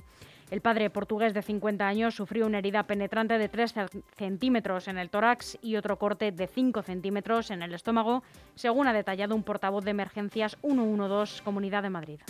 El 0.50 0.62
padre 0.62 0.90
portugués 0.90 1.32
de 1.32 1.42
50 1.42 1.86
años 1.86 2.16
sufrió 2.16 2.44
una 2.46 2.58
herida 2.58 2.82
penetrante 2.88 3.38
de 3.38 3.48
3 3.48 3.74
centímetros 4.16 4.88
en 4.88 4.98
el 4.98 5.10
tórax 5.10 5.56
y 5.62 5.76
otro 5.76 5.96
corte 5.96 6.32
de 6.32 6.48
5 6.48 6.82
centímetros 6.82 7.52
en 7.52 7.62
el 7.62 7.72
estómago, 7.72 8.24
según 8.56 8.88
ha 8.88 8.92
detallado 8.92 9.36
un 9.36 9.44
portavoz 9.44 9.84
de 9.84 9.92
emergencias 9.92 10.58
112 10.60 11.42
Comunidad 11.44 11.84
de 11.84 11.90
Madrid. 11.90 12.20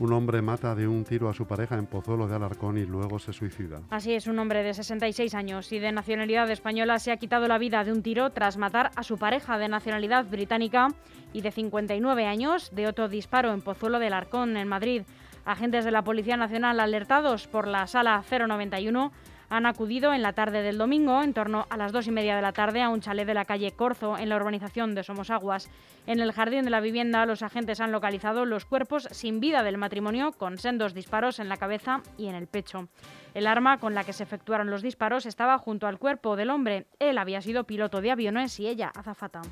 Un 0.00 0.12
hombre 0.12 0.42
mata 0.42 0.76
de 0.76 0.86
un 0.86 1.02
tiro 1.02 1.28
a 1.28 1.34
su 1.34 1.44
pareja 1.46 1.76
en 1.76 1.86
Pozuelo 1.86 2.28
de 2.28 2.36
Alarcón 2.36 2.78
y 2.78 2.84
luego 2.84 3.18
se 3.18 3.32
suicida. 3.32 3.80
Así 3.90 4.14
es, 4.14 4.28
un 4.28 4.38
hombre 4.38 4.62
de 4.62 4.72
66 4.72 5.34
años 5.34 5.72
y 5.72 5.80
de 5.80 5.90
nacionalidad 5.90 6.48
española 6.50 7.00
se 7.00 7.10
ha 7.10 7.16
quitado 7.16 7.48
la 7.48 7.58
vida 7.58 7.82
de 7.82 7.90
un 7.90 8.02
tiro 8.02 8.30
tras 8.30 8.58
matar 8.58 8.92
a 8.94 9.02
su 9.02 9.18
pareja 9.18 9.58
de 9.58 9.66
nacionalidad 9.68 10.24
británica 10.26 10.88
y 11.32 11.40
de 11.40 11.50
59 11.50 12.26
años 12.26 12.70
de 12.72 12.86
otro 12.86 13.08
disparo 13.08 13.52
en 13.52 13.60
Pozuelo 13.60 13.98
de 13.98 14.06
Alarcón, 14.06 14.56
en 14.56 14.68
Madrid. 14.68 15.02
Agentes 15.44 15.84
de 15.84 15.90
la 15.90 16.02
Policía 16.02 16.36
Nacional 16.36 16.78
alertados 16.78 17.48
por 17.48 17.66
la 17.66 17.88
sala 17.88 18.22
091 18.30 19.10
han 19.50 19.66
acudido 19.66 20.12
en 20.12 20.22
la 20.22 20.32
tarde 20.32 20.62
del 20.62 20.78
domingo, 20.78 21.22
en 21.22 21.34
torno 21.34 21.66
a 21.70 21.76
las 21.76 21.92
dos 21.92 22.06
y 22.06 22.10
media 22.10 22.36
de 22.36 22.42
la 22.42 22.52
tarde, 22.52 22.82
a 22.82 22.88
un 22.88 23.00
chalet 23.00 23.26
de 23.26 23.34
la 23.34 23.44
calle 23.44 23.72
Corzo, 23.72 24.18
en 24.18 24.28
la 24.28 24.36
urbanización 24.36 24.94
de 24.94 25.02
Somosaguas. 25.02 25.70
En 26.06 26.20
el 26.20 26.32
jardín 26.32 26.64
de 26.64 26.70
la 26.70 26.80
vivienda, 26.80 27.26
los 27.26 27.42
agentes 27.42 27.80
han 27.80 27.92
localizado 27.92 28.44
los 28.44 28.64
cuerpos 28.64 29.08
sin 29.10 29.40
vida 29.40 29.62
del 29.62 29.78
matrimonio, 29.78 30.32
con 30.32 30.58
sendos 30.58 30.94
disparos 30.94 31.38
en 31.38 31.48
la 31.48 31.56
cabeza 31.56 32.02
y 32.16 32.26
en 32.26 32.34
el 32.34 32.46
pecho. 32.46 32.88
El 33.34 33.46
arma 33.46 33.78
con 33.78 33.94
la 33.94 34.04
que 34.04 34.12
se 34.12 34.22
efectuaron 34.22 34.70
los 34.70 34.82
disparos 34.82 35.26
estaba 35.26 35.58
junto 35.58 35.86
al 35.86 35.98
cuerpo 35.98 36.36
del 36.36 36.50
hombre. 36.50 36.86
Él 36.98 37.18
había 37.18 37.40
sido 37.40 37.64
piloto 37.64 38.00
de 38.00 38.10
aviones 38.10 38.58
y 38.60 38.68
ella 38.68 38.90
azafata. 38.94 39.42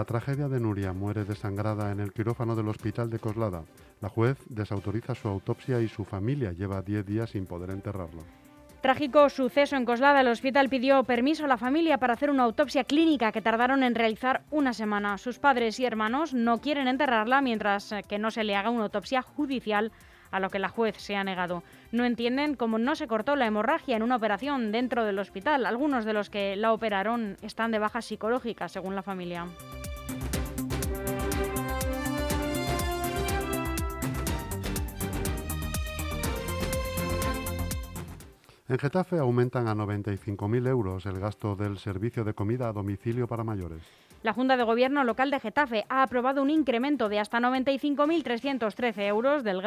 La 0.00 0.06
tragedia 0.06 0.48
de 0.48 0.58
Nuria 0.58 0.94
muere 0.94 1.26
desangrada 1.26 1.92
en 1.92 2.00
el 2.00 2.14
quirófano 2.14 2.56
del 2.56 2.68
hospital 2.68 3.10
de 3.10 3.18
Coslada. 3.18 3.64
La 4.00 4.08
juez 4.08 4.38
desautoriza 4.48 5.14
su 5.14 5.28
autopsia 5.28 5.78
y 5.82 5.88
su 5.88 6.06
familia 6.06 6.52
lleva 6.52 6.80
10 6.80 7.04
días 7.04 7.28
sin 7.28 7.44
poder 7.44 7.68
enterrarlo. 7.68 8.22
Trágico 8.80 9.28
suceso 9.28 9.76
en 9.76 9.84
Coslada. 9.84 10.22
El 10.22 10.28
hospital 10.28 10.70
pidió 10.70 11.04
permiso 11.04 11.44
a 11.44 11.48
la 11.48 11.58
familia 11.58 11.98
para 11.98 12.14
hacer 12.14 12.30
una 12.30 12.44
autopsia 12.44 12.84
clínica 12.84 13.30
que 13.30 13.42
tardaron 13.42 13.82
en 13.82 13.94
realizar 13.94 14.40
una 14.50 14.72
semana. 14.72 15.18
Sus 15.18 15.38
padres 15.38 15.78
y 15.78 15.84
hermanos 15.84 16.32
no 16.32 16.62
quieren 16.62 16.88
enterrarla 16.88 17.42
mientras 17.42 17.94
que 18.08 18.18
no 18.18 18.30
se 18.30 18.42
le 18.42 18.56
haga 18.56 18.70
una 18.70 18.84
autopsia 18.84 19.20
judicial 19.20 19.92
a 20.30 20.40
lo 20.40 20.48
que 20.48 20.58
la 20.60 20.70
juez 20.70 20.96
se 20.96 21.16
ha 21.16 21.24
negado. 21.24 21.62
No 21.92 22.06
entienden 22.06 22.54
cómo 22.54 22.78
no 22.78 22.94
se 22.94 23.06
cortó 23.06 23.36
la 23.36 23.46
hemorragia 23.46 23.96
en 23.96 24.02
una 24.02 24.16
operación 24.16 24.72
dentro 24.72 25.04
del 25.04 25.18
hospital. 25.18 25.66
Algunos 25.66 26.06
de 26.06 26.14
los 26.14 26.30
que 26.30 26.56
la 26.56 26.72
operaron 26.72 27.36
están 27.42 27.70
de 27.70 27.78
baja 27.78 28.00
psicológica, 28.00 28.68
según 28.68 28.94
la 28.94 29.02
familia. 29.02 29.46
En 38.70 38.78
Getafe 38.78 39.18
aumentan 39.18 39.66
a 39.66 39.74
95.000 39.74 40.68
euros 40.68 41.04
el 41.04 41.18
gasto 41.18 41.56
del 41.56 41.76
servicio 41.76 42.22
de 42.22 42.34
comida 42.34 42.68
a 42.68 42.72
domicilio 42.72 43.26
para 43.26 43.42
mayores. 43.42 43.82
La 44.22 44.32
Junta 44.32 44.56
de 44.56 44.62
Gobierno 44.62 45.02
local 45.02 45.32
de 45.32 45.40
Getafe 45.40 45.86
ha 45.88 46.04
aprobado 46.04 46.40
un 46.40 46.50
incremento 46.50 47.08
de 47.08 47.18
hasta 47.18 47.40
95.313 47.40 49.08
euros 49.08 49.42
del, 49.42 49.60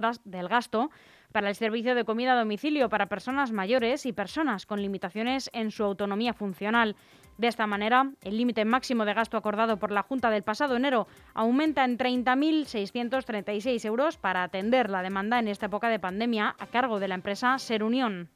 gasto 0.48 0.90
para 1.34 1.50
el 1.50 1.56
servicio 1.56 1.96
de 1.96 2.06
comida 2.06 2.32
a 2.32 2.40
domicilio 2.40 2.88
para 2.88 3.08
personas 3.08 3.52
mayores 3.52 4.06
y 4.06 4.14
personas 4.14 4.66
con 4.66 4.82
limitaciones 4.82 5.50
en 5.52 5.72
su 5.72 5.84
autonomía 5.84 6.34
funcional. 6.34 6.96
De 7.38 7.48
esta 7.48 7.68
manera, 7.68 8.10
el 8.22 8.38
límite 8.38 8.64
máximo 8.64 9.04
de 9.04 9.16
gasto 9.16 9.36
acordado 9.36 9.80
por 9.80 9.92
la 9.92 10.04
Junta 10.04 10.30
del 10.30 10.44
pasado 10.44 10.78
enero 10.78 11.08
aumenta 11.34 11.84
en 11.84 11.98
30.636 11.98 13.84
euros 13.84 14.16
para 14.16 14.44
atender 14.44 14.90
la 14.90 15.02
demanda 15.02 15.40
en 15.40 15.50
esta 15.50 15.66
época 15.66 15.90
de 15.90 16.00
pandemia 16.00 16.56
a 16.58 16.68
cargo 16.68 17.02
de 17.02 17.10
la 17.10 17.16
empresa 17.16 17.60
Ser 17.60 17.84
Unión. 17.84 18.30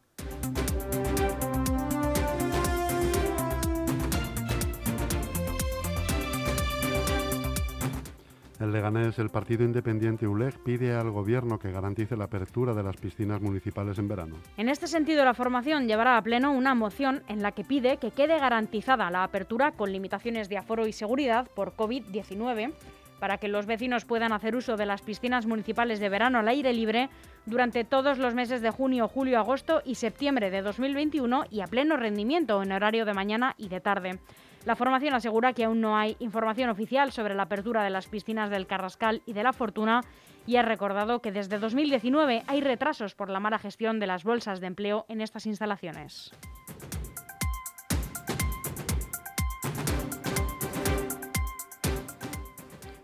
El 8.59 8.71
Leganés, 8.71 9.19
el 9.19 9.29
partido 9.29 9.63
independiente 9.63 10.27
ULEG, 10.27 10.57
pide 10.63 10.95
al 10.95 11.11
Gobierno 11.11 11.59
que 11.59 11.71
garantice 11.71 12.17
la 12.17 12.23
apertura 12.23 12.73
de 12.73 12.81
las 12.81 12.97
piscinas 12.97 13.39
municipales 13.39 13.99
en 13.99 14.07
verano. 14.07 14.35
En 14.57 14.67
este 14.67 14.87
sentido, 14.87 15.23
la 15.23 15.35
formación 15.35 15.87
llevará 15.87 16.17
a 16.17 16.21
pleno 16.23 16.51
una 16.51 16.73
moción 16.73 17.21
en 17.27 17.43
la 17.43 17.51
que 17.51 17.63
pide 17.63 17.97
que 17.97 18.09
quede 18.09 18.39
garantizada 18.39 19.11
la 19.11 19.23
apertura 19.23 19.73
con 19.73 19.91
limitaciones 19.91 20.49
de 20.49 20.57
aforo 20.57 20.87
y 20.87 20.93
seguridad 20.93 21.47
por 21.53 21.75
COVID-19 21.75 22.73
para 23.19 23.37
que 23.37 23.47
los 23.47 23.65
vecinos 23.65 24.05
puedan 24.05 24.31
hacer 24.31 24.55
uso 24.55 24.77
de 24.77 24.85
las 24.85 25.01
piscinas 25.01 25.45
municipales 25.45 25.99
de 25.99 26.09
verano 26.09 26.39
al 26.39 26.47
aire 26.47 26.73
libre 26.73 27.09
durante 27.45 27.83
todos 27.83 28.17
los 28.17 28.33
meses 28.33 28.61
de 28.61 28.71
junio, 28.71 29.07
julio, 29.07 29.39
agosto 29.39 29.81
y 29.85 29.95
septiembre 29.95 30.49
de 30.49 30.61
2021 30.61 31.45
y 31.49 31.61
a 31.61 31.67
pleno 31.67 31.97
rendimiento 31.97 32.61
en 32.61 32.71
horario 32.71 33.05
de 33.05 33.13
mañana 33.13 33.55
y 33.57 33.69
de 33.69 33.79
tarde. 33.79 34.19
La 34.65 34.75
formación 34.75 35.13
asegura 35.13 35.53
que 35.53 35.63
aún 35.63 35.79
no 35.79 35.95
hay 35.95 36.17
información 36.19 36.69
oficial 36.69 37.11
sobre 37.11 37.35
la 37.35 37.43
apertura 37.43 37.83
de 37.83 37.89
las 37.89 38.07
piscinas 38.07 38.49
del 38.49 38.67
Carrascal 38.67 39.21
y 39.25 39.33
de 39.33 39.43
la 39.43 39.53
Fortuna 39.53 40.01
y 40.45 40.57
ha 40.57 40.61
recordado 40.61 41.21
que 41.21 41.31
desde 41.31 41.59
2019 41.59 42.43
hay 42.47 42.61
retrasos 42.61 43.15
por 43.15 43.29
la 43.29 43.39
mala 43.39 43.59
gestión 43.59 43.99
de 43.99 44.07
las 44.07 44.23
bolsas 44.23 44.59
de 44.59 44.67
empleo 44.67 45.05
en 45.07 45.21
estas 45.21 45.45
instalaciones. 45.45 46.31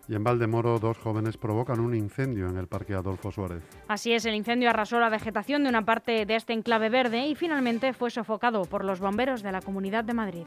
Y 0.08 0.16
en 0.16 0.24
Valdemoro, 0.24 0.80
dos 0.80 0.98
jóvenes 0.98 1.38
provocan 1.38 1.80
un 1.80 1.96
incendio 1.96 2.50
en 2.50 2.58
el 2.58 2.68
Parque 2.68 2.94
Adolfo 2.94 3.32
Suárez. 3.32 3.63
Así 3.88 4.12
es, 4.12 4.26
el 4.26 4.36
incendio 4.36 4.70
arrasó 4.70 5.00
la 5.00 5.10
vegetación 5.10 5.63
de 5.63 5.70
una 5.70 5.86
parte 5.86 6.26
de 6.26 6.36
este 6.36 6.54
enclave 6.54 6.89
verde 6.89 7.28
y 7.28 7.36
finalmente 7.36 7.94
fue 7.94 8.12
sofocado 8.12 8.63
por 8.63 8.84
los 8.84 9.00
bomberos 9.00 9.44
de 9.44 9.52
la 9.52 9.62
Comunidad 9.62 10.04
de 10.04 10.13
Madrid. 10.13 10.46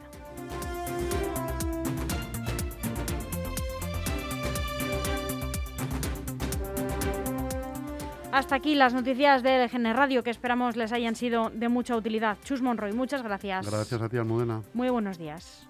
Hasta 8.37 8.55
aquí 8.55 8.75
las 8.75 8.92
noticias 8.92 9.42
de 9.42 9.64
LGN 9.64 9.95
Radio 9.95 10.23
que 10.23 10.29
esperamos 10.29 10.77
les 10.77 10.92
hayan 10.92 11.14
sido 11.16 11.49
de 11.49 11.71
mucha 11.71 11.97
utilidad. 11.97 12.37
Chus 12.45 12.61
Monroy, 12.61 12.92
muchas 12.92 13.23
gracias. 13.23 13.71
Gracias 13.71 14.03
a 14.03 14.11
ti, 14.11 14.19
Almudena. 14.19 14.61
Muy 14.75 14.90
buenos 14.90 15.16
días. 15.16 15.65